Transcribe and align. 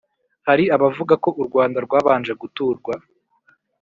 hari 0.47 0.63
abavuga 0.75 1.13
ko 1.23 1.29
u 1.41 1.43
rwanda 1.47 1.77
rwabanje 1.85 2.33
guturwa 2.41 2.93